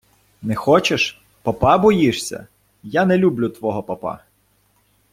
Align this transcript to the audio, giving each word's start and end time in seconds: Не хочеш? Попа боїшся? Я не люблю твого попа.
Не 0.41 0.55
хочеш? 0.55 1.23
Попа 1.43 1.77
боїшся? 1.77 2.47
Я 2.83 3.05
не 3.05 3.17
люблю 3.17 3.49
твого 3.49 3.83
попа. 3.83 4.19